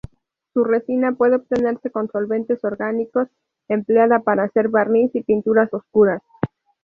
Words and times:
Su 0.51 0.63
resina 0.63 1.11
puede 1.11 1.35
obtenerse 1.35 1.91
con 1.91 2.07
solventes 2.07 2.63
orgánicos, 2.63 3.27
empleada 3.67 4.21
para 4.21 4.45
hacer 4.45 4.67
barniz 4.67 5.11
y 5.13 5.21
pinturas 5.21 5.71
oscuras. 5.75 6.23